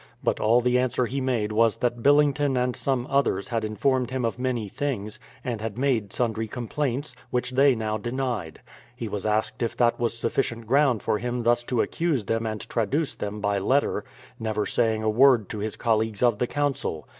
But 0.23 0.39
all 0.39 0.61
the 0.61 0.79
answer 0.79 1.05
he 1.05 1.21
made 1.21 1.51
was 1.51 1.77
that 1.77 2.01
Billington 2.01 2.57
and 2.57 2.75
some 2.75 3.05
others 3.07 3.49
had 3.49 3.63
informed 3.63 4.09
him 4.09 4.25
of 4.25 4.39
many 4.39 4.67
things, 4.67 5.19
and 5.43 5.61
had 5.61 5.77
made 5.77 6.11
sundry 6.11 6.47
complaints,— 6.47 7.15
which 7.29 7.51
they 7.51 7.75
now 7.75 7.99
denied. 7.99 8.61
He 8.95 9.07
was 9.07 9.27
asked 9.27 9.61
if 9.61 9.77
that 9.77 9.99
was 9.99 10.17
sufficient 10.17 10.65
ground 10.65 11.03
for 11.03 11.19
him 11.19 11.43
thus 11.43 11.61
to 11.65 11.83
accuse 11.83 12.25
them 12.25 12.47
and 12.47 12.67
traduce 12.67 13.13
them 13.15 13.41
by 13.41 13.59
letter, 13.59 14.03
never 14.39 14.65
saying 14.65 15.03
a 15.03 15.07
word 15.07 15.49
to 15.49 15.59
his 15.59 15.75
colleagues 15.75 16.23
of 16.23 16.39
the 16.39 16.47
council. 16.47 17.07